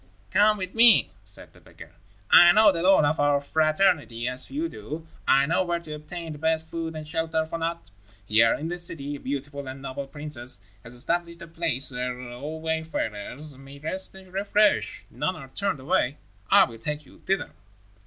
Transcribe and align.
"Come 0.31 0.57
with 0.57 0.73
me," 0.73 1.11
said 1.23 1.53
the 1.53 1.61
beggar. 1.61 1.91
"I 2.31 2.51
know 2.53 2.71
the 2.71 2.81
lore 2.81 3.05
of 3.05 3.19
our 3.19 3.39
fraternity 3.39 4.27
as 4.27 4.47
few 4.47 4.67
do. 4.67 5.05
I 5.27 5.45
know 5.45 5.63
where 5.63 5.77
to 5.79 5.93
obtain 5.93 6.31
the 6.31 6.39
best 6.39 6.71
food 6.71 6.95
and 6.95 7.07
shelter 7.07 7.45
for 7.45 7.59
naught. 7.59 7.91
Here, 8.25 8.55
in 8.55 8.67
this 8.67 8.83
city, 8.87 9.15
a 9.15 9.19
beautiful 9.19 9.67
and 9.67 9.79
noble 9.79 10.07
princess 10.07 10.61
has 10.83 10.95
established 10.95 11.43
a 11.43 11.47
place 11.47 11.91
where 11.91 12.19
all 12.31 12.59
wayfarers 12.61 13.55
may 13.59 13.77
rest 13.77 14.15
and 14.15 14.33
refresh. 14.33 15.05
None 15.11 15.35
are 15.35 15.49
turned 15.49 15.79
away. 15.79 16.17
I 16.49 16.63
will 16.63 16.79
take 16.79 17.05
you 17.05 17.19
thither." 17.19 17.51